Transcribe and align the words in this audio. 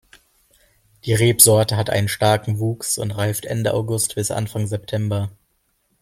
Die 1.05 1.13
Rebsorte 1.13 1.77
hat 1.77 1.91
einen 1.91 2.07
starken 2.07 2.57
Wuchs 2.57 2.97
und 2.97 3.11
reift 3.11 3.45
Ende 3.45 3.75
August 3.75 4.15
bis 4.15 4.31
Anfang 4.31 4.65
September. 4.65 5.29